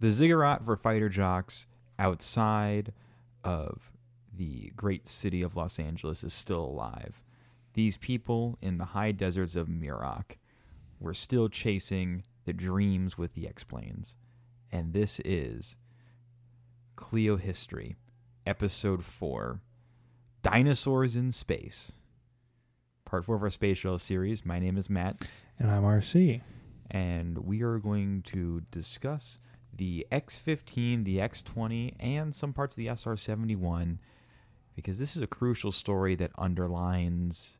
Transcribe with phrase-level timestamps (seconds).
[0.00, 1.66] The ziggurat for fighter jocks
[1.98, 2.92] outside
[3.42, 3.90] of
[4.36, 7.22] the great city of Los Angeles is still alive.
[7.72, 10.36] These people in the high deserts of Muroc
[11.00, 14.16] were still chasing the dreams with the X Planes.
[14.70, 15.76] And this is
[16.96, 17.96] Kleio History,
[18.46, 19.60] Episode 4
[20.42, 21.92] Dinosaurs in Space.
[23.04, 24.44] Part 4 of our Space Shuttle series.
[24.44, 25.24] My name is Matt,
[25.58, 26.40] And I'm RC.
[26.90, 29.38] and we are going to discuss
[29.76, 33.98] the X 15, the X 20, and some parts of the SR 71
[34.76, 37.56] because this is a crucial story that underlines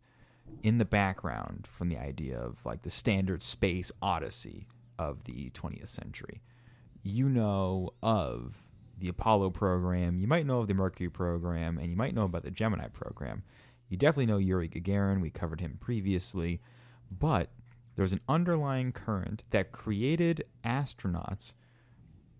[0.62, 5.88] in the background from the idea of like the standard space odyssey of the 20th
[5.88, 6.42] century.
[7.02, 8.54] You know of
[8.98, 12.44] the Apollo program, you might know of the Mercury program, and you might know about
[12.44, 13.42] the Gemini program.
[13.88, 16.60] You definitely know Yuri Gagarin, we covered him previously,
[17.10, 17.50] but
[17.94, 21.54] there's an underlying current that created astronauts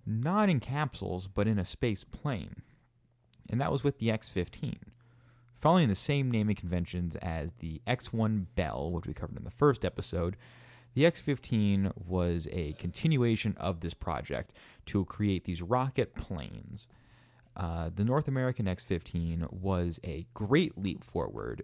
[0.06, 2.62] not in capsules, but in a space plane.
[3.51, 4.79] And that was with the X 15.
[5.54, 9.51] Following the same naming conventions as the X 1 Bell, which we covered in the
[9.51, 10.37] first episode,
[10.95, 14.52] the X 15 was a continuation of this project
[14.87, 16.88] to create these rocket planes.
[17.57, 21.63] Uh, the North American X 15 was a great leap forward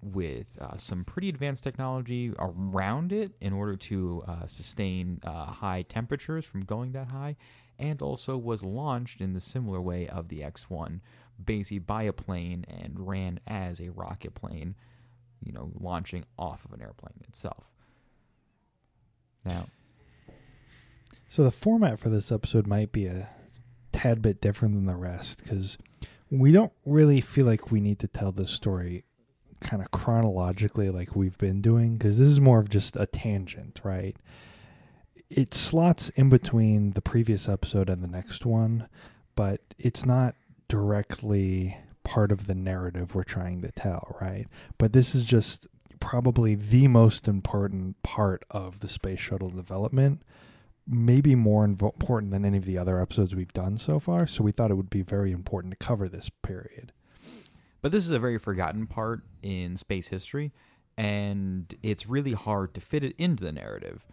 [0.00, 5.82] with uh, some pretty advanced technology around it in order to uh, sustain uh, high
[5.82, 7.36] temperatures from going that high,
[7.78, 11.00] and also was launched in the similar way of the X 1,
[11.42, 14.74] basically by a plane and ran as a rocket plane,
[15.44, 17.70] you know, launching off of an airplane itself.
[19.44, 19.66] Now,
[21.28, 23.30] So the format for this episode might be a
[23.92, 25.78] tad bit different than the rest because
[26.30, 29.04] we don't really feel like we need to tell this story
[29.60, 33.80] kind of chronologically like we've been doing because this is more of just a tangent,
[33.82, 34.16] right?
[35.30, 38.88] It slots in between the previous episode and the next one,
[39.34, 40.34] but it's not
[40.68, 44.46] directly part of the narrative we're trying to tell, right?
[44.78, 45.66] But this is just
[46.00, 50.22] probably the most important part of the space shuttle development
[50.88, 54.26] maybe more important than any of the other episodes we've done so far.
[54.26, 56.92] So we thought it would be very important to cover this period.
[57.82, 60.52] But this is a very forgotten part in space history,
[60.96, 64.06] and it's really hard to fit it into the narrative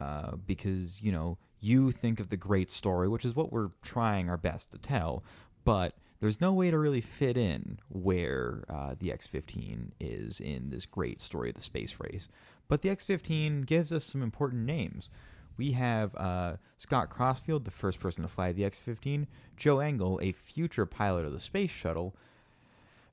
[0.00, 4.28] uh, because, you know, you think of the great story, which is what we're trying
[4.28, 5.24] our best to tell,
[5.64, 10.70] but there's no way to really fit in where uh, the X 15 is in
[10.70, 12.28] this great story of the space race.
[12.68, 15.08] But the X 15 gives us some important names.
[15.56, 20.20] We have uh, Scott Crossfield, the first person to fly the X 15, Joe Engle,
[20.22, 22.14] a future pilot of the space shuttle,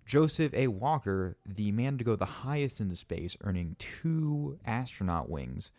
[0.05, 0.67] Joseph A.
[0.67, 5.72] Walker, the man to go the highest into space, earning two astronaut wings,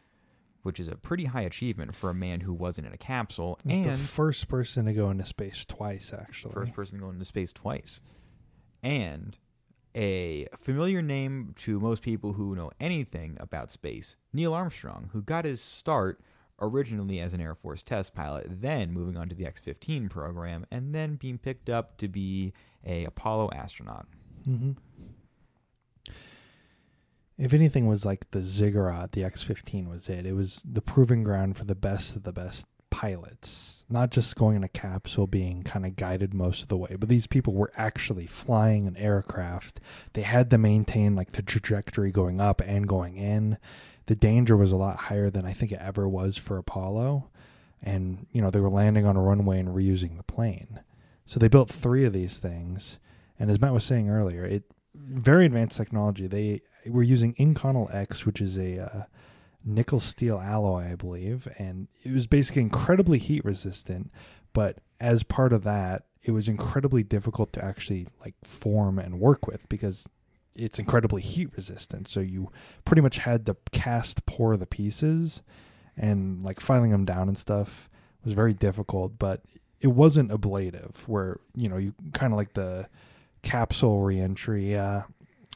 [0.65, 3.85] which is a pretty high achievement for a man who wasn't in a capsule, and
[3.85, 6.53] the first person to go into space twice, actually.
[6.55, 8.01] first person to go into space twice.
[8.83, 9.39] And
[9.95, 15.45] a familiar name to most people who know anything about space, Neil Armstrong, who got
[15.45, 16.21] his start
[16.61, 20.67] originally as an Air Force test pilot, then moving on to the X 15 program,
[20.71, 22.53] and then being picked up to be
[22.85, 24.07] a Apollo astronaut.
[24.45, 24.73] hmm
[27.37, 30.25] If anything was like the ziggurat, the X 15 was it.
[30.25, 33.85] It was the proving ground for the best of the best pilots.
[33.91, 37.09] Not just going in a capsule being kind of guided most of the way, but
[37.09, 39.81] these people were actually flying an aircraft.
[40.13, 43.59] They had to maintain like the trajectory going up and going in.
[44.07, 47.31] The danger was a lot higher than I think it ever was for Apollo.
[47.83, 50.81] And, you know, they were landing on a runway and reusing the plane.
[51.27, 52.99] So they built three of these things.
[53.39, 56.27] And as Matt was saying earlier, it very advanced technology.
[56.27, 59.03] They were using Inconel X, which is a uh,
[59.65, 64.11] nickel steel alloy, I believe, and it was basically incredibly heat resistant.
[64.53, 69.47] But as part of that, it was incredibly difficult to actually like form and work
[69.47, 70.09] with because
[70.57, 72.09] it's incredibly heat resistant.
[72.09, 72.51] So you
[72.85, 75.43] pretty much had to cast pour the pieces,
[75.97, 77.89] and like filing them down and stuff
[78.25, 79.19] was very difficult.
[79.19, 79.43] But
[79.81, 82.89] it wasn't ablative, where you know you kind of like the
[83.43, 85.03] capsule reentry uh,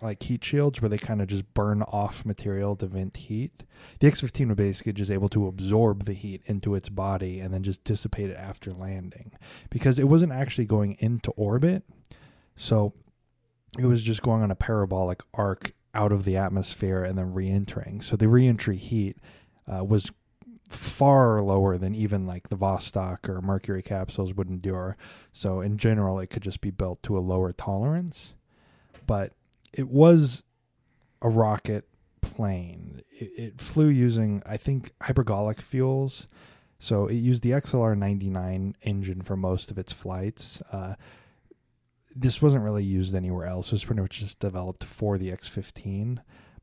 [0.01, 3.65] like heat shields where they kind of just burn off material to vent heat.
[4.01, 7.63] The X15 was basically just able to absorb the heat into its body and then
[7.63, 9.33] just dissipate it after landing
[9.71, 11.83] because it wasn't actually going into orbit.
[12.57, 12.93] So
[13.79, 18.01] it was just going on a parabolic arc out of the atmosphere and then re-entering.
[18.01, 19.17] So the re-entry heat
[19.67, 20.13] uh, was
[20.69, 24.97] far lower than even like the Vostok or Mercury capsules would endure.
[25.33, 28.35] So in general, it could just be built to a lower tolerance.
[29.07, 29.33] But
[29.73, 30.43] it was
[31.23, 31.89] a rocket
[32.21, 33.03] plane.
[33.11, 36.27] It, it flew using, I think, hypergolic fuels
[36.79, 40.63] So it used the XLR 99 engine for most of its flights.
[40.71, 40.95] Uh,
[42.15, 43.69] this wasn't really used anywhere else.
[43.69, 46.19] It was pretty much just developed for the X15.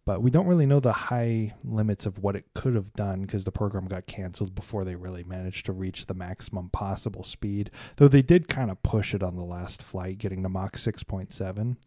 [0.06, 3.44] But we don't really know the high limits of what it could have done because
[3.44, 7.72] the program got canceled before they really managed to reach the maximum possible speed.
[7.96, 11.78] Though they did kind of push it on the last flight, getting to Mach 6.7.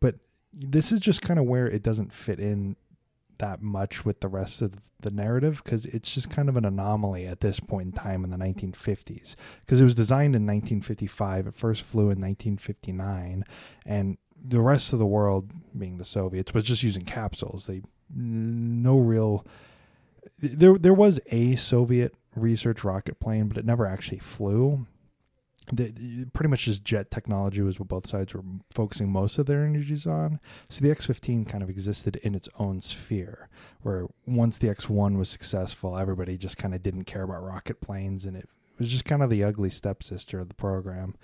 [0.00, 0.16] But
[0.52, 2.76] this is just kind of where it doesn't fit in
[3.38, 7.26] that much with the rest of the narrative because it's just kind of an anomaly
[7.26, 11.54] at this point in time in the 1950s because it was designed in 1955 it
[11.54, 13.44] first flew in 1959
[13.86, 17.66] and the rest of the world being the soviets was just using capsules.
[17.66, 17.82] They
[18.12, 19.46] no real
[20.38, 24.86] there there was a soviet research rocket plane but it never actually flew
[25.72, 29.64] the, pretty much just jet technology was what both sides were focusing most of their
[29.64, 30.40] energies on.
[30.68, 33.48] So the X-15 kind of existed in its own sphere,
[33.82, 38.24] where once the X-1 was successful, everybody just kind of didn't care about rocket planes,
[38.24, 41.14] and it was just kind of the ugly stepsister of the program.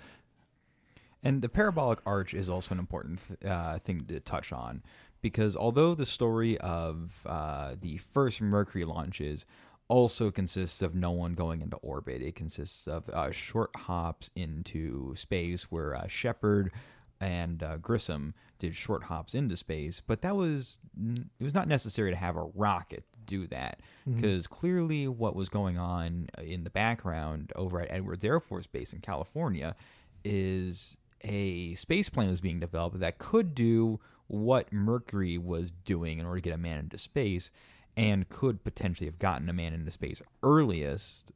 [1.23, 4.83] And the parabolic arch is also an important uh, thing to touch on
[5.21, 9.45] because although the story of uh, the first Mercury launches
[9.87, 12.21] also consists of no one going into orbit.
[12.21, 16.71] It consists of uh, short hops into space where uh, Shepard
[17.19, 20.79] and uh, Grissom did short hops into space, but that was
[21.39, 24.55] it was not necessary to have a rocket do that because mm-hmm.
[24.55, 29.01] clearly what was going on in the background over at Edwards Air Force Base in
[29.01, 29.75] California
[30.23, 36.25] is a space plane was being developed that could do what Mercury was doing in
[36.25, 37.51] order to get a man into space
[37.97, 41.33] and could potentially have gotten a man into space earliest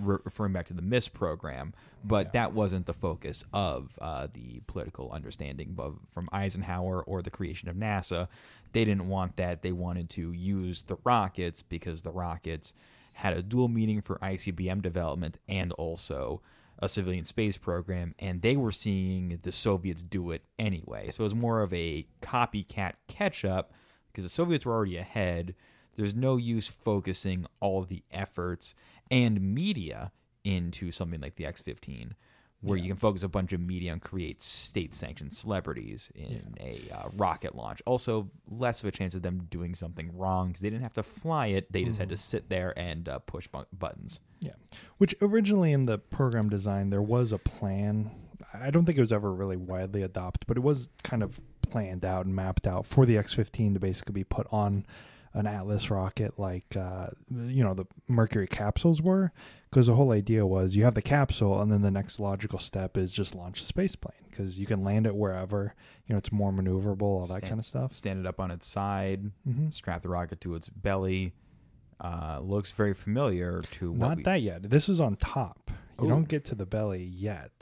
[0.00, 1.72] referring back to the MISS program,
[2.04, 2.30] but yeah.
[2.32, 7.68] that wasn't the focus of uh, the political understanding of, from Eisenhower or the creation
[7.68, 8.26] of NASA.
[8.72, 9.62] They didn't want that.
[9.62, 12.74] They wanted to use the rockets because the rockets
[13.14, 16.42] had a dual meaning for ICBM development and also
[16.80, 21.10] a civilian space program, and they were seeing the Soviets do it anyway.
[21.12, 23.72] So it was more of a copycat catch up
[24.12, 25.54] because the Soviets were already ahead.
[25.96, 28.74] There's no use focusing all of the efforts
[29.10, 30.12] and media
[30.44, 32.12] into something like the X-15,
[32.60, 32.84] where yeah.
[32.84, 36.64] you can focus a bunch of media and create state-sanctioned celebrities in yeah.
[36.64, 37.82] a uh, rocket launch.
[37.86, 41.02] Also, less of a chance of them doing something wrong because they didn't have to
[41.02, 42.00] fly it; they just mm.
[42.00, 42.20] had to mm-hmm.
[42.20, 44.20] sit there and uh, push bu- buttons.
[44.40, 44.52] Yeah,
[44.98, 48.10] which originally in the program design there was a plan.
[48.54, 52.04] I don't think it was ever really widely adopted, but it was kind of planned
[52.04, 54.84] out and mapped out for the X-15 to basically be put on
[55.34, 59.32] an Atlas rocket like uh, you know the Mercury capsules were.
[59.70, 62.98] Because the whole idea was you have the capsule and then the next logical step
[62.98, 65.74] is just launch a space plane because you can land it wherever
[66.06, 67.94] you know it's more maneuverable all that kind of stuff.
[67.94, 69.70] stand it up on its side mm-hmm.
[69.70, 71.32] strap the rocket to its belly
[72.02, 74.22] uh, looks very familiar to not we...
[74.24, 74.68] that yet.
[74.70, 76.10] This is on top you Ooh.
[76.10, 77.52] don't get to the belly yet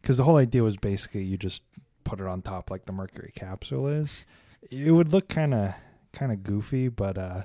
[0.00, 1.62] because the whole idea was basically you just
[2.04, 4.24] put it on top like the Mercury capsule is.
[4.70, 5.74] It would look kind of
[6.12, 7.42] kind of goofy, but uh,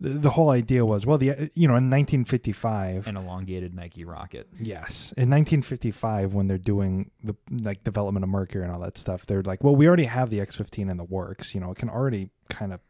[0.00, 4.48] the, the whole idea was well, the you know in 1955, an elongated Nike rocket.
[4.60, 9.26] Yes, in 1955 when they're doing the like development of Mercury and all that stuff,
[9.26, 11.54] they're like, well, we already have the X-15 in the works.
[11.54, 12.80] You know, it can already kind of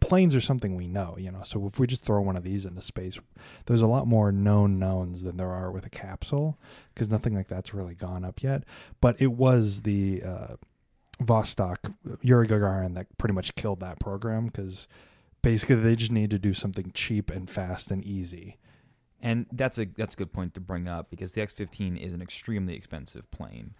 [0.00, 1.42] planes are something we know, you know.
[1.44, 3.18] So if we just throw one of these into space,
[3.66, 6.58] there's a lot more known knowns than there are with a capsule
[6.94, 8.64] because nothing like that's really gone up yet.
[9.00, 10.56] But it was the uh,
[11.20, 14.88] Vostok Yuri Gagarin that pretty much killed that program because
[15.42, 18.58] basically they just need to do something cheap and fast and easy.
[19.20, 22.22] And that's a that's a good point to bring up because the X-15 is an
[22.22, 23.74] extremely expensive plane.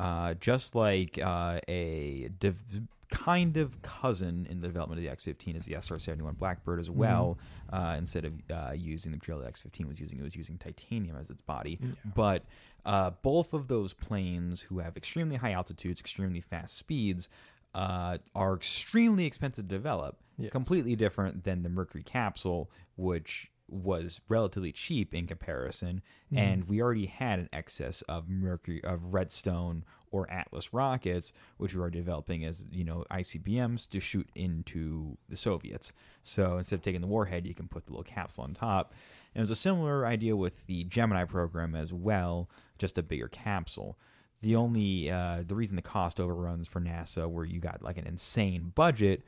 [0.00, 5.56] Uh, just like uh, a div- kind of cousin in the development of the X-15
[5.56, 6.98] is the SR-71 Blackbird as mm-hmm.
[6.98, 7.38] well.
[7.72, 7.84] Mm-hmm.
[7.84, 11.16] Uh, instead of uh, using the material the X-15 was using, it was using titanium
[11.16, 11.78] as its body.
[11.80, 11.88] Yeah.
[12.14, 12.42] But
[12.84, 17.28] uh, both of those planes, who have extremely high altitudes, extremely fast speeds,
[17.74, 20.16] uh, are extremely expensive to develop.
[20.50, 26.00] Completely different than the Mercury capsule, which was relatively cheap in comparison,
[26.32, 26.38] mm.
[26.38, 31.80] and we already had an excess of Mercury of Redstone or Atlas rockets, which we
[31.80, 35.92] were developing as you know ICBMs to shoot into the Soviets.
[36.22, 38.94] So instead of taking the warhead, you can put the little capsule on top.
[39.34, 43.28] And it was a similar idea with the Gemini program as well, just a bigger
[43.28, 43.98] capsule.
[44.40, 48.06] The only uh, the reason the cost overruns for NASA, where you got like an
[48.06, 49.22] insane budget,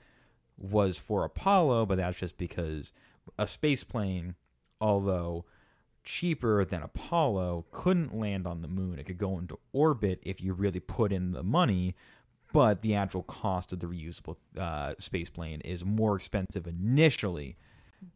[0.56, 2.92] was for Apollo, but that's just because
[3.38, 4.34] a space plane,
[4.80, 5.44] although
[6.04, 8.98] cheaper than Apollo, couldn't land on the moon.
[8.98, 11.96] It could go into orbit if you really put in the money,
[12.52, 17.56] but the actual cost of the reusable uh, space plane is more expensive initially,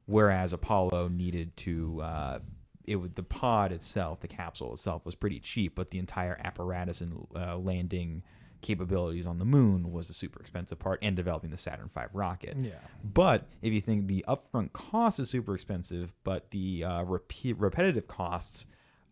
[0.06, 2.38] whereas Apollo needed to uh,
[2.86, 7.00] it would the pod itself, the capsule itself, was pretty cheap, but the entire apparatus
[7.00, 8.22] and uh, landing
[8.62, 12.56] capabilities on the moon was the super expensive part, and developing the Saturn V rocket.
[12.60, 12.72] Yeah.
[13.02, 18.06] But if you think the upfront cost is super expensive, but the uh, repeat, repetitive
[18.06, 18.66] costs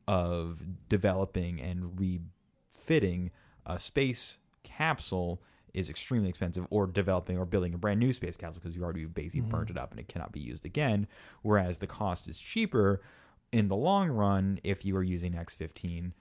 [0.07, 3.31] of developing and refitting
[3.67, 5.43] a space capsule
[5.75, 9.05] is extremely expensive, or developing or building a brand new space capsule because you already
[9.05, 9.51] basically Mhm.
[9.51, 11.07] burnt it up and it cannot be used again.
[11.43, 13.03] Whereas the cost is cheaper
[13.53, 16.13] in the long run if you are using X15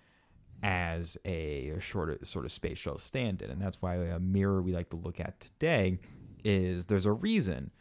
[0.64, 4.90] as a short sort of spatial shuttle stand-in, and that's why a mirror we like
[4.90, 6.00] to look at today
[6.44, 7.72] is there's a reason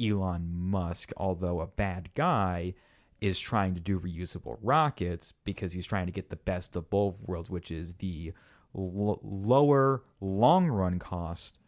[0.00, 2.74] Elon Musk, although a bad guy,
[3.20, 7.26] is trying to do reusable rockets because he's trying to get the best of both
[7.28, 8.32] worlds, which is the
[8.76, 11.58] l- lower long run cost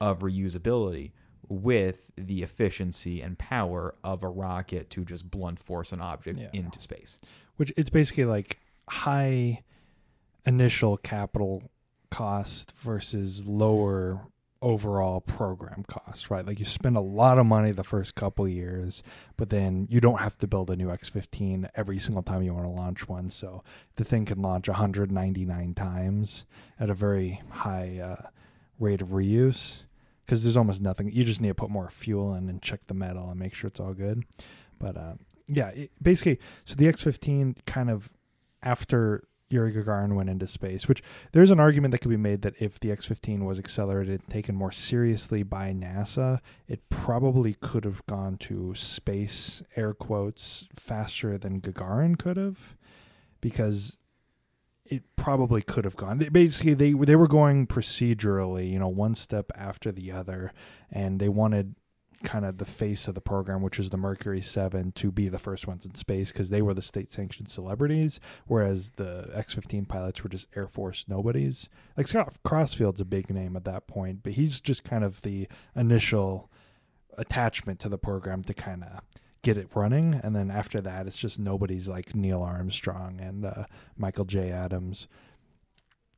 [0.00, 1.12] of reusability
[1.48, 6.48] with the efficiency and power of a rocket to just blunt force an object Yeah.
[6.52, 7.16] into space.
[7.56, 9.62] Which it's basically like high
[10.46, 11.70] initial capital
[12.10, 14.20] cost versus lower
[14.64, 16.46] overall program cost, right?
[16.46, 19.02] Like you spend a lot of money the first couple years,
[19.36, 22.64] but then you don't have to build a new X15 every single time you want
[22.64, 23.30] to launch one.
[23.30, 23.62] So
[23.96, 26.46] the thing can launch 199 times
[26.80, 28.28] at a very high uh,
[28.78, 29.82] rate of reuse
[30.24, 31.10] because there's almost nothing.
[31.12, 33.68] You just need to put more fuel in and check the metal and make sure
[33.68, 34.24] it's all good.
[34.78, 35.14] But uh,
[35.46, 38.08] yeah, it, basically, so the X15 kind of
[38.62, 39.22] after
[39.54, 42.78] Yuri Gagarin went into space, which there's an argument that could be made that if
[42.78, 48.36] the X15 was accelerated and taken more seriously by NASA, it probably could have gone
[48.38, 52.76] to space, air quotes, faster than Gagarin could have,
[53.40, 53.96] because
[54.84, 56.18] it probably could have gone.
[56.18, 60.52] Basically, they they were going procedurally, you know, one step after the other,
[60.90, 61.74] and they wanted
[62.22, 65.38] kind of the face of the program, which is the Mercury 7, to be the
[65.38, 69.84] first ones in space because they were the state sanctioned celebrities, whereas the X 15
[69.86, 71.68] pilots were just Air Force nobodies.
[71.96, 75.48] Like Scott Crossfield's a big name at that point, but he's just kind of the
[75.74, 76.50] initial
[77.16, 79.00] attachment to the program to kind of
[79.42, 80.20] get it running.
[80.22, 83.64] And then after that, it's just nobody's like Neil Armstrong and uh,
[83.96, 84.50] Michael J.
[84.50, 85.06] Adams.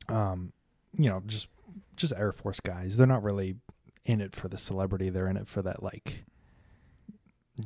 [0.09, 0.53] Um,
[0.97, 1.49] you know, just
[1.97, 2.97] just Air Force guys.
[2.97, 3.57] They're not really
[4.07, 5.11] in it for the celebrity.
[5.11, 6.25] They're in it for that like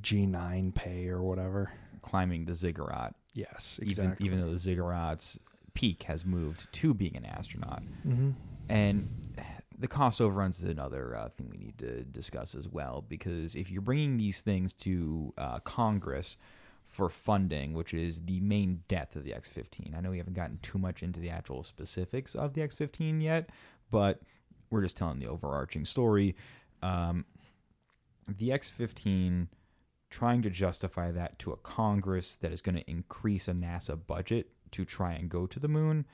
[0.01, 1.73] G nine pay or whatever.
[2.03, 4.27] Climbing the ziggurat, Yes, even exactly.
[4.27, 5.39] even though the ziggurat's
[5.75, 7.83] peak has moved to being an astronaut.
[8.03, 8.31] hmm
[8.69, 9.09] And
[9.79, 13.71] the cost overruns is another uh, thing we need to discuss as well, because if
[13.71, 16.37] you're bringing these things to uh, Congress
[16.87, 20.59] for funding, which is the main depth of the X15, I know we haven't gotten
[20.63, 23.51] too much into the actual specifics of the X15 yet,
[23.91, 24.21] but
[24.71, 26.37] we're just telling the overarching story.
[26.83, 27.25] Um,
[28.29, 29.49] the X15
[30.11, 34.51] trying to justify that to a Congress that is going to increase a NASA budget
[34.73, 36.05] to try and go to the moon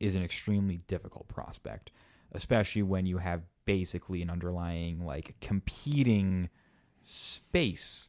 [0.00, 1.90] is an extremely difficult prospect,
[2.32, 6.48] especially when you have basically an underlying like competing
[7.02, 8.08] space.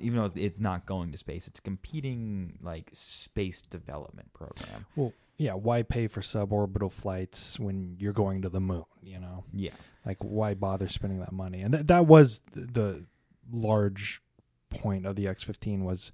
[0.00, 4.86] Even though it's not going to space, it's competing like space development program.
[4.96, 5.54] Well, yeah.
[5.54, 8.84] Why pay for suborbital flights when you're going to the moon?
[9.02, 9.72] You know, Yeah,
[10.06, 11.60] like why bother spending that money?
[11.60, 13.06] And th- that was th- the
[13.50, 14.22] large
[14.70, 16.12] point of the X15 was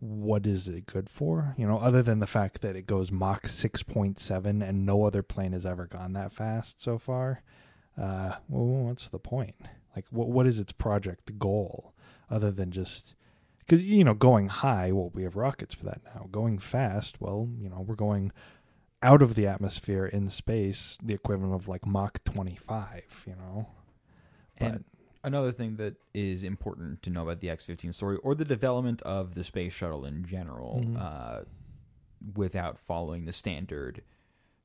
[0.00, 1.54] what is it good for?
[1.58, 5.52] You know, other than the fact that it goes Mach 6.7 and no other plane
[5.52, 7.42] has ever gone that fast so far.
[7.96, 9.54] Uh, well, what's the point?
[9.94, 11.94] Like, what what is its project goal
[12.30, 13.14] other than just
[13.66, 14.92] because you know going high?
[14.92, 16.28] Well, we have rockets for that now.
[16.30, 18.32] Going fast, well, you know, we're going
[19.02, 23.24] out of the atmosphere in space, the equivalent of like Mach 25.
[23.26, 23.66] You know,
[24.58, 24.84] but And
[25.24, 29.34] another thing that is important to know about the X-15 story or the development of
[29.34, 31.00] the space shuttle in general, Mhm.
[31.00, 31.44] uh,
[32.34, 34.02] without following the standard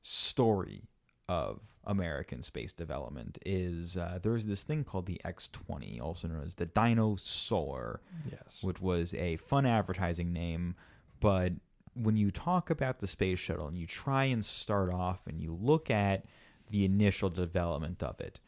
[0.00, 0.82] story
[1.28, 6.54] of American space development, is uh, there's this thing called the X-20, also known as
[6.56, 8.00] the Dyna-Soar,
[8.30, 10.74] yes, which was a fun advertising name,
[11.20, 11.52] but
[11.94, 15.56] when you talk about the space shuttle and you try and start off and you
[15.60, 16.24] look at
[16.70, 18.40] the initial development of it,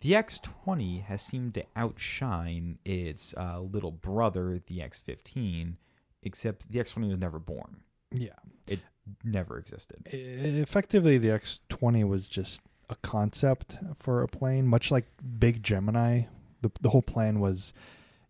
[0.00, 5.76] the X20 has seemed to outshine its uh, little brother, the X15,
[6.22, 7.78] except the X20 was never born.
[8.12, 8.30] yeah.
[8.66, 8.80] It
[9.22, 10.06] never existed.
[10.06, 15.06] Effectively the X20 was just a concept for a plane, much like
[15.38, 16.22] Big Gemini.
[16.60, 17.72] The the whole plan was,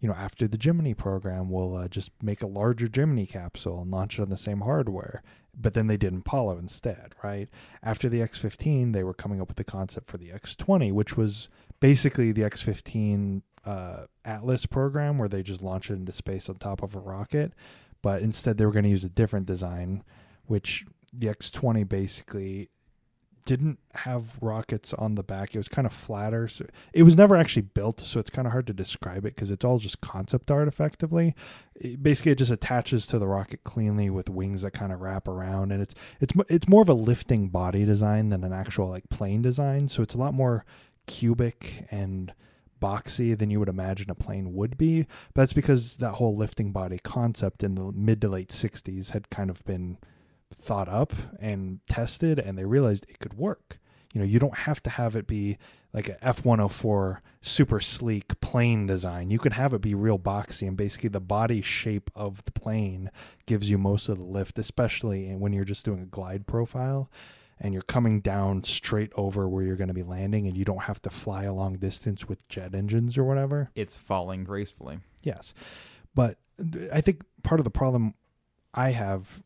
[0.00, 3.90] you know, after the Gemini program, we'll uh, just make a larger Gemini capsule and
[3.90, 5.22] launch it on the same hardware.
[5.56, 7.48] But then they did Apollo instead, right?
[7.82, 11.48] After the X15, they were coming up with the concept for the X20, which was
[11.78, 16.82] basically the X15 uh, Atlas program, where they just launch it into space on top
[16.82, 17.52] of a rocket.
[18.02, 20.02] but instead they were going to use a different design,
[20.46, 22.70] which the X20 basically
[23.44, 25.54] didn't have rockets on the back.
[25.54, 26.48] It was kind of flatter.
[26.48, 29.50] So it was never actually built, so it's kind of hard to describe it because
[29.50, 31.34] it's all just concept art effectively.
[31.74, 35.28] It, basically, it just attaches to the rocket cleanly with wings that kind of wrap
[35.28, 39.08] around, and it's it's it's more of a lifting body design than an actual like
[39.10, 39.88] plane design.
[39.88, 40.64] So it's a lot more
[41.06, 42.32] cubic and
[42.80, 45.02] boxy than you would imagine a plane would be.
[45.34, 49.30] But that's because that whole lifting body concept in the mid to late 60s had
[49.30, 49.98] kind of been
[50.54, 53.78] thought up and tested and they realized it could work.
[54.12, 55.58] You know, you don't have to have it be
[55.92, 59.30] like a F104 super sleek plane design.
[59.30, 63.10] You can have it be real boxy and basically the body shape of the plane
[63.46, 67.10] gives you most of the lift, especially when you're just doing a glide profile
[67.60, 70.82] and you're coming down straight over where you're going to be landing and you don't
[70.82, 73.70] have to fly a long distance with jet engines or whatever.
[73.74, 74.98] It's falling gracefully.
[75.22, 75.54] Yes.
[76.14, 76.38] But
[76.92, 78.14] I think part of the problem
[78.72, 79.42] I have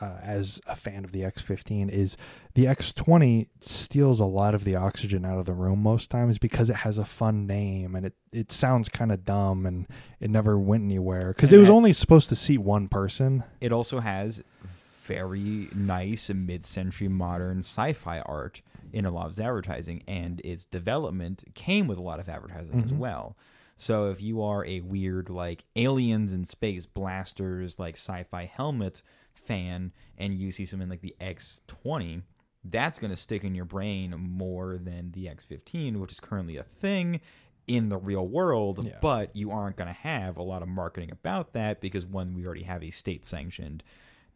[0.00, 2.16] uh, as a fan of the X15 is
[2.54, 6.70] the X20 steals a lot of the oxygen out of the room most times because
[6.70, 9.86] it has a fun name and it, it sounds kind of dumb and
[10.20, 13.44] it never went anywhere because it was only supposed to seat one person.
[13.60, 18.60] It also has very nice mid-century modern sci-fi art
[18.92, 22.76] in a lot of its advertising and its development came with a lot of advertising
[22.76, 22.84] mm-hmm.
[22.84, 23.36] as well.
[23.76, 29.02] So if you are a weird like aliens in space blasters like sci-fi helmet
[29.38, 32.22] fan and you see something like the X20,
[32.64, 36.62] that's going to stick in your brain more than the X15, which is currently a
[36.62, 37.20] thing
[37.66, 38.96] in the real world, yeah.
[39.00, 42.46] but you aren't going to have a lot of marketing about that because one, we
[42.46, 43.84] already have a state sanctioned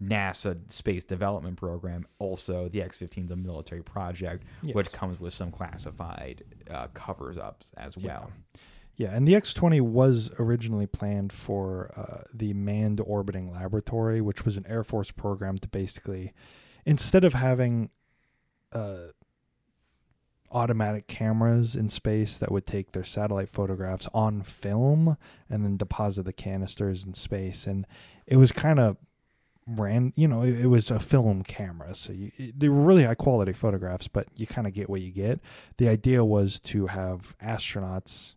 [0.03, 2.07] NASA space development program.
[2.19, 4.75] Also, the X15 is a military project, yes.
[4.75, 8.31] which comes with some classified uh, covers ups as well.
[8.31, 8.61] Yeah.
[8.97, 14.57] Yeah, and the X20 was originally planned for uh, the Manned Orbiting Laboratory, which was
[14.57, 16.33] an Air Force program to basically,
[16.85, 17.89] instead of having
[18.73, 19.09] uh,
[20.51, 25.17] automatic cameras in space that would take their satellite photographs on film
[25.49, 27.87] and then deposit the canisters in space, and
[28.27, 28.99] it was kind of
[29.65, 33.53] ran you know it, was a film camera so you, they were really high quality
[33.53, 35.41] photographs but you kind of get what you get.
[35.79, 38.35] The idea was to have astronauts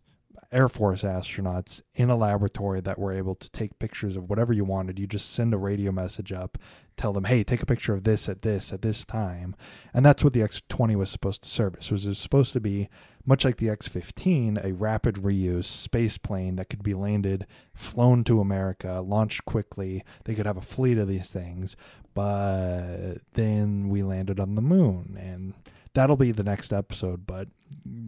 [0.52, 4.64] Air Force astronauts in a laboratory that were able to take pictures of whatever you
[4.64, 4.98] wanted.
[4.98, 6.58] You just send a radio message up,
[6.96, 9.54] tell them, "Hey, take a picture of this at this at this time,"
[9.92, 11.90] and that's what the X20 was supposed to service.
[11.90, 12.88] Was it was supposed to be
[13.24, 18.40] much like the X15, a rapid reuse space plane that could be landed, flown to
[18.40, 20.04] America, launched quickly.
[20.24, 21.76] They could have a fleet of these things,
[22.14, 25.54] but then we landed on the moon and
[25.92, 27.48] that'll be the next episode, but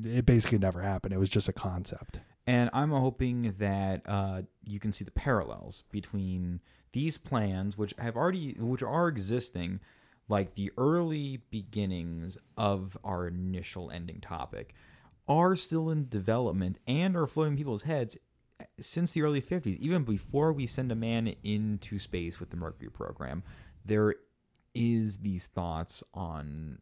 [0.05, 1.14] it basically never happened.
[1.14, 2.20] It was just a concept.
[2.48, 6.61] And I'm hoping that uh, you can see the parallels between
[6.94, 9.80] these plans, which have already, which are existing,
[10.30, 14.72] like the early beginnings of our initial ending topic,
[15.28, 18.16] are still in development and are floating people's heads
[18.80, 19.76] since the early 50s.
[19.76, 23.42] Even before we send a man into space with the Mercury program,
[23.84, 24.14] there
[24.74, 26.78] is these thoughts on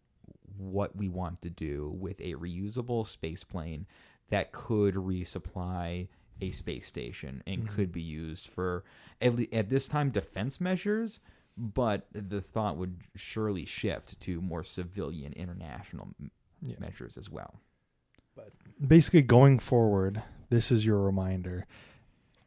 [0.56, 3.84] what we want to do with a reusable space plane
[4.30, 6.08] that could resupply
[6.40, 7.74] a space station and mm-hmm.
[7.74, 8.84] could be used for
[9.20, 11.20] at, le- at this time defense measures
[11.56, 16.08] but the thought would surely shift to more civilian international
[16.62, 16.76] yeah.
[16.78, 17.60] measures as well
[18.34, 18.50] but
[18.86, 21.66] basically going forward this is your reminder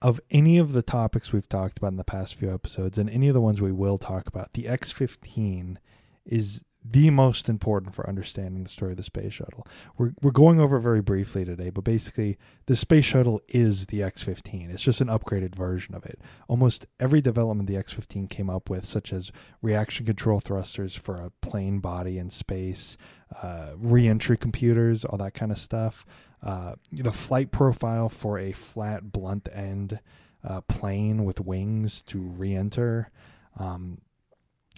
[0.01, 3.27] of any of the topics we've talked about in the past few episodes and any
[3.27, 5.77] of the ones we will talk about the X15
[6.25, 9.67] is the most important for understanding the story of the space shuttle.
[9.97, 12.37] We're we're going over very briefly today, but basically
[12.67, 14.71] the space shuttle is the X-15.
[14.71, 16.19] It's just an upgraded version of it.
[16.47, 21.31] Almost every development the X-15 came up with, such as reaction control thrusters for a
[21.41, 22.97] plane body in space,
[23.41, 26.05] uh, re-entry computers, all that kind of stuff.
[26.41, 29.99] Uh, the flight profile for a flat blunt end
[30.47, 33.11] uh, plane with wings to re-enter.
[33.57, 33.99] Um,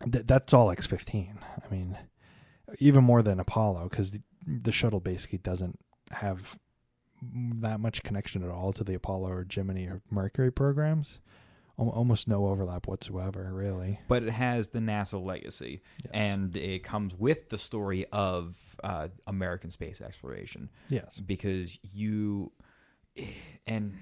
[0.09, 1.35] th- that's all X15.
[1.41, 1.97] I mean,
[2.79, 5.79] even more than Apollo because the, the shuttle basically doesn't
[6.11, 6.57] have
[7.21, 11.19] that much connection at all to the Apollo or Gemini or Mercury programs.
[11.77, 14.01] Almost no overlap whatsoever, really.
[14.07, 16.11] But it has the NASA legacy, yes.
[16.13, 20.69] and it comes with the story of uh, American space exploration.
[20.89, 22.51] Yes, because you
[23.65, 23.93] and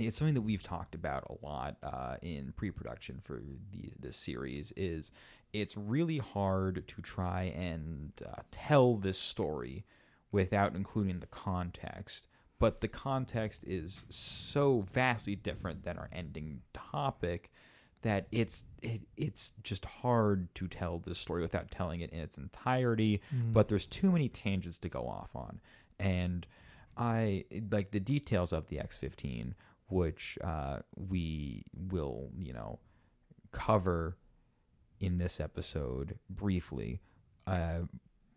[0.00, 4.72] it's something that we've talked about a lot uh, in pre-production for the this series
[4.76, 5.10] is
[5.52, 9.84] it's really hard to try and uh, tell this story
[10.32, 12.28] without including the context
[12.58, 17.50] but the context is so vastly different than our ending topic
[18.04, 22.36] that it's it, it's just hard to tell this story without telling it in its
[22.36, 23.20] entirety.
[23.34, 23.52] Mm.
[23.52, 25.60] But there's too many tangents to go off on,
[25.98, 26.46] and
[26.96, 29.54] I like the details of the X15,
[29.88, 32.78] which uh, we will you know
[33.52, 34.16] cover
[35.00, 37.00] in this episode briefly.
[37.46, 37.80] Uh,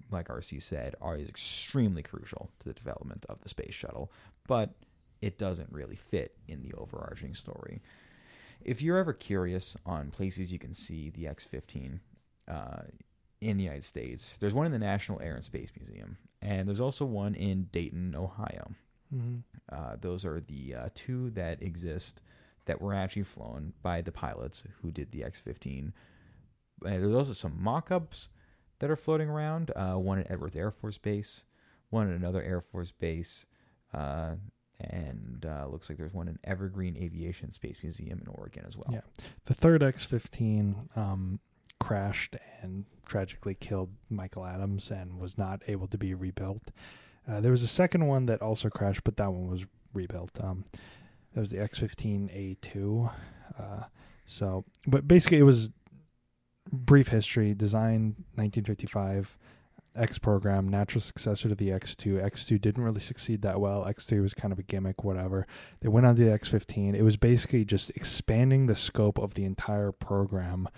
[0.10, 4.12] like RC said, are extremely crucial to the development of the space shuttle,
[4.48, 4.76] but
[5.22, 7.82] it doesn't really fit in the overarching story.
[8.62, 12.00] If you're ever curious on places you can see the X 15
[12.48, 12.82] uh,
[13.42, 16.80] in the United States, there's one in the National Air and Space Museum, and there's
[16.80, 18.72] also one in Dayton, Ohio.
[19.14, 19.44] Mhm.
[19.70, 22.22] Uh, those are the uh, two that exist
[22.66, 25.94] that were actually flown by the pilots who did the X 15.
[26.82, 28.30] There's also some mock ups
[28.80, 31.44] that are floating around uh, one at Edwards Air Force Base,
[31.90, 33.46] one at another Air Force base,
[33.94, 34.36] uh,
[34.80, 38.90] and uh, looks like there's one in Evergreen Aviation Space Museum in Oregon as well.
[38.92, 39.02] Yeah.
[39.46, 41.40] The third X-15 um,
[41.80, 46.70] crashed and tragically killed Michael Adams and was not able to be rebuilt.
[47.30, 50.32] Uh, there was a second one that also crashed, but that one was rebuilt.
[50.42, 50.66] Um,
[51.34, 53.12] that was the X-15A2.
[53.60, 53.84] Uh,
[54.26, 55.72] so, but basically, it was
[56.72, 57.54] brief history.
[57.54, 59.38] Designed 1955.
[59.98, 62.24] X program, natural successor to the X2.
[62.24, 63.84] X2 didn't really succeed that well.
[63.84, 65.48] X3 was kind of a gimmick, whatever.
[65.82, 66.94] They went on to the X15.
[66.94, 70.70] It was basically just expanding the scope of the entire program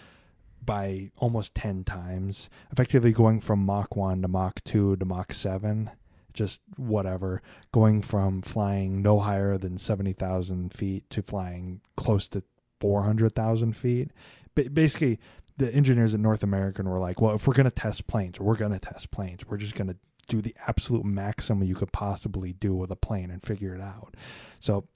[0.64, 5.90] by almost 10 times, effectively going from Mach 1 to Mach 2 to Mach 7,
[6.34, 12.44] just whatever, going from flying no higher than 70,000 feet to flying close to
[12.80, 14.12] 400,000 feet.
[14.56, 15.20] Ba- basically,
[15.58, 18.56] the engineers at North American were like, well, if we're going to test planes, we're
[18.56, 19.46] going to test planes.
[19.46, 23.32] We're just going to do the absolute maximum you could possibly do with a plane
[23.32, 24.16] and figure it out.
[24.60, 24.88] So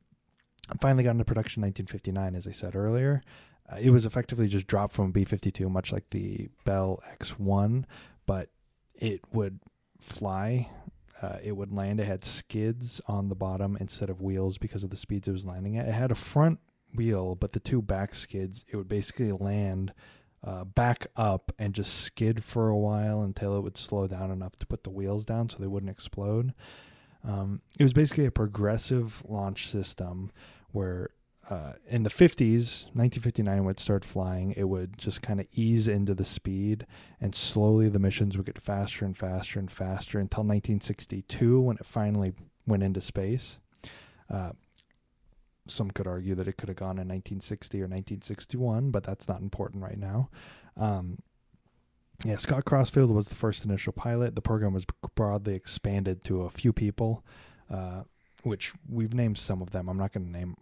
[0.70, 3.22] I finally got into production in 1959, as I said earlier.
[3.70, 7.86] Uh, it was effectively just dropped from B 52, much like the Bell X1,
[8.26, 8.50] but
[8.94, 9.60] it would
[10.00, 10.70] fly.
[11.24, 12.02] Uh, it would land.
[12.02, 15.46] It had skids on the bottom instead of wheels because of the speeds it was
[15.46, 15.88] landing at.
[15.88, 16.60] It had a front
[16.94, 19.94] wheel, but the two back skids, it would basically land
[20.44, 24.60] uh, back up and just skid for a while until it would slow down enough
[24.60, 26.54] to put the wheels down so they wouldn't explode.
[27.24, 30.30] Um, it was basically a progressive launch system
[30.74, 31.12] where
[31.50, 36.14] uh, in the 50s, 1959, would start flying, it would just kind of ease into
[36.14, 36.86] the speed,
[37.20, 41.86] and slowly the missions would get faster and faster and faster until 1962 when it
[41.86, 42.34] finally
[42.66, 43.60] went into space.
[44.30, 44.52] Uh,
[45.68, 49.42] some could argue that it could have gone in 1960 or 1961, but that's not
[49.42, 50.30] important right now.
[50.78, 51.20] Um,
[52.24, 54.36] yeah, Scott Crossfield was the first initial pilot.
[54.36, 57.26] The program was broadly expanded to a few people,
[57.70, 58.04] uh,
[58.44, 59.90] which we've named some of them.
[59.90, 60.56] I'm not going to name.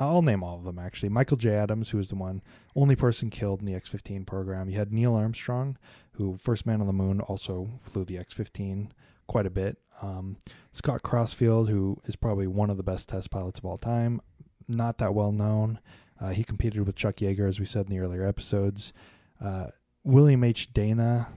[0.00, 1.08] I'll name all of them actually.
[1.08, 1.50] Michael J.
[1.54, 2.42] Adams, who was the one
[2.74, 4.68] only person killed in the X-15 program.
[4.68, 5.76] You had Neil Armstrong,
[6.12, 8.90] who first man on the moon, also flew the X-15
[9.26, 9.78] quite a bit.
[10.02, 10.38] Um,
[10.72, 14.20] Scott Crossfield, who is probably one of the best test pilots of all time,
[14.66, 15.78] not that well known.
[16.20, 18.92] Uh, he competed with Chuck Yeager, as we said in the earlier episodes.
[19.40, 19.68] Uh,
[20.04, 20.72] William H.
[20.72, 21.28] Dana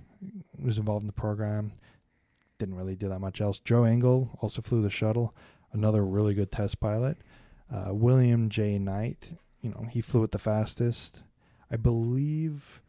[0.62, 1.74] was involved in the program.
[2.60, 3.60] Didn't really do that much else.
[3.60, 5.36] Joe Engle also flew the shuttle,
[5.72, 7.18] another really good test pilot.
[7.74, 8.80] Uh, William J.
[8.80, 11.22] Knight, you know, he flew it the fastest.
[11.70, 12.82] I believe.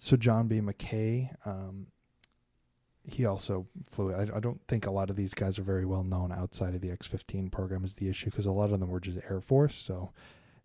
[0.00, 0.60] So John B.
[0.60, 1.88] McKay, um,
[3.04, 4.30] he also flew it.
[4.30, 6.80] I, I, don't think a lot of these guys are very well known outside of
[6.80, 9.74] the X-15 program is the issue because a lot of them were just Air Force,
[9.74, 10.12] so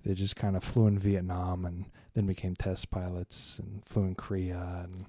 [0.05, 4.15] they just kind of flew in Vietnam and then became test pilots and flew in
[4.15, 5.05] Korea and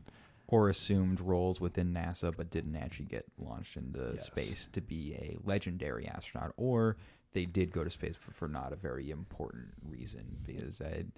[0.46, 4.26] or assumed roles within NASA but didn't actually get launched into Yes.
[4.26, 6.96] space to be a legendary astronaut or
[7.32, 11.10] they did go to space for, for not a very important reason because I'd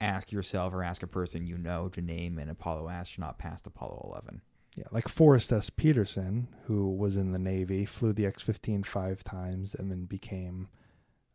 [0.00, 4.10] ask yourself or ask a person you know to name an Apollo astronaut past Apollo
[4.12, 4.42] 11.
[4.76, 5.70] Yeah, like Forrest S.
[5.70, 10.68] Petersen, who was in the Navy, flew the X 15 five times and then became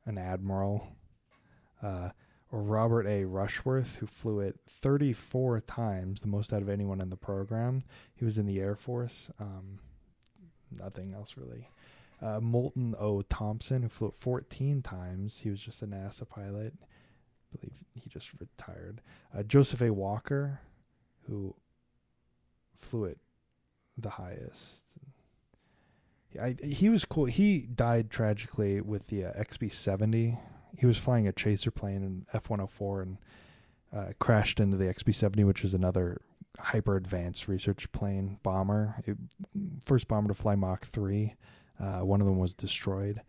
[0.05, 0.89] an admiral.
[1.81, 2.09] Uh,
[2.51, 3.25] Robert A.
[3.25, 7.83] Rushworth, who flew it 34 times, the most out of anyone in the program.
[8.15, 9.29] He was in the Air Force.
[9.39, 9.79] Um,
[10.71, 11.69] nothing else really.
[12.21, 13.21] Uh, Milton O.
[13.21, 15.39] Thompson, who flew it 14 times.
[15.39, 16.73] He was just a NASA pilot.
[16.81, 19.01] I believe he just retired.
[19.35, 19.91] Uh, Joseph A.
[19.91, 20.59] Walker,
[21.27, 21.55] who
[22.77, 23.19] flew it
[23.97, 24.83] the highest.
[26.39, 27.25] I, he was cool.
[27.25, 30.37] He died tragically with the uh, XB70.
[30.77, 33.17] He was flying a chaser plane in F104 and
[33.95, 36.21] uh, crashed into the XB70, which is another
[36.59, 39.01] hyper advanced research plane bomber.
[39.05, 39.17] It,
[39.85, 41.35] first bomber to fly Mach 3.
[41.79, 43.21] Uh, one of them was destroyed.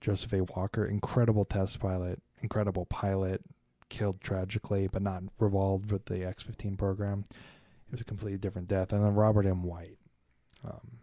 [0.00, 0.42] Joseph A.
[0.56, 3.42] Walker, incredible test pilot, incredible pilot,
[3.90, 7.26] killed tragically, but not revolved with the X 15 program.
[7.30, 8.92] It was a completely different death.
[8.92, 9.62] And then Robert M.
[9.62, 9.98] White.
[10.64, 11.00] Um,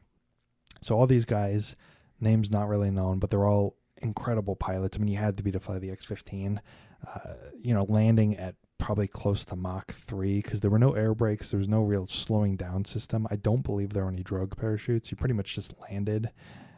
[0.82, 1.76] so all these guys,
[2.19, 4.97] names not really known, but they're all incredible pilots.
[4.97, 6.62] I mean, you had to be to fly the X 15.
[7.07, 7.19] Uh,
[7.62, 11.51] you know, landing at probably close to Mach 3 because there were no air brakes.
[11.51, 13.27] There was no real slowing down system.
[13.29, 15.12] I don't believe there were any drogue parachutes.
[15.12, 16.31] You pretty much just landed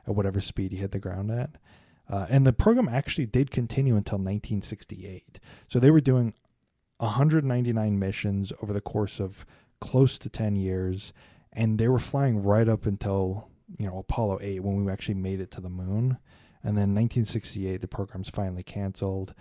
[0.08, 1.52] at whatever speed you hit the ground at.
[2.10, 5.40] Uh, and the program actually did continue until 1968.
[5.68, 6.34] So they were doing
[6.98, 9.46] 199 missions over the course of
[9.80, 11.14] close to 10 years.
[11.54, 15.40] And they were flying right up until, you know, Apollo 8 when we actually made
[15.40, 16.18] it to the moon.
[16.64, 19.34] And then 1968, the program's finally canceled.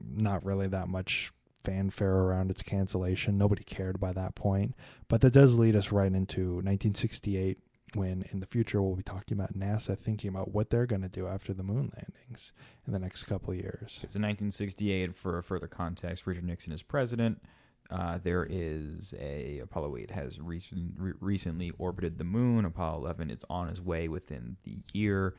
[0.00, 1.32] Not really that much
[1.64, 3.36] fanfare around its cancellation.
[3.36, 4.74] Nobody cared by that point.
[5.08, 7.58] But that does lead us right into 1968
[7.94, 11.08] when in the future we'll be talking about NASA thinking about what they're going to
[11.08, 12.52] do after the moon landings
[12.86, 14.00] in the next couple years.
[14.02, 15.14] It's in 1968.
[15.14, 17.42] For further context, Richard Nixon is president.
[17.88, 22.64] Uh, there is a Apollo 8 has recent, re- recently orbited the moon.
[22.64, 25.36] Apollo 11 it's on its way within the year,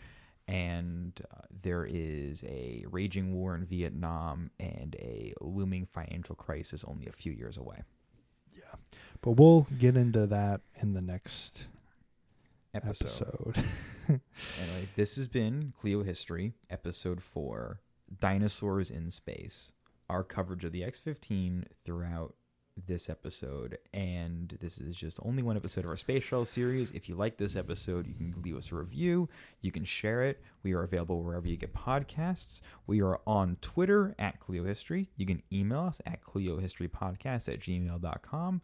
[0.48, 7.08] and uh, there is a raging war in Vietnam and a looming financial crisis only
[7.08, 7.84] a few years away.
[8.54, 8.76] Yeah,
[9.22, 11.66] but we'll get into that in the next
[12.74, 13.28] Episode.
[13.58, 13.66] episode.
[14.62, 17.82] Anyway, this has been Kleio History, episode four
[18.20, 19.74] Dinosaurs in Space.
[20.10, 22.36] Our coverage of the X 15 throughout
[22.86, 23.78] this episode.
[23.94, 26.92] And this is just only one episode of our Space Shuttle series.
[26.92, 29.30] If you like this episode, you can leave us a review.
[29.62, 30.42] You can share it.
[30.64, 32.62] We are available wherever you get podcasts.
[32.86, 35.10] We are on Twitter at Kleio History.
[35.16, 38.62] You can email us at KleioHistoryPodcast at gmail.com.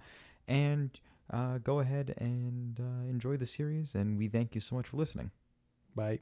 [0.47, 0.99] And
[1.31, 3.95] uh, go ahead and uh, enjoy the series.
[3.95, 5.31] And we thank you so much for listening.
[5.95, 6.19] Bye.